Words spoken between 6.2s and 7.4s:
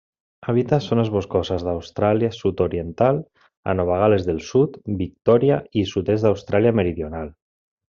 d'Austràlia Meridional.